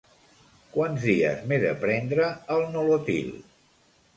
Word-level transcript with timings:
Quants 0.77 1.03
dies 1.09 1.43
m'he 1.51 1.61
de 1.65 1.75
prendre 1.83 2.33
el 2.57 2.67
Nolotil? 2.73 3.29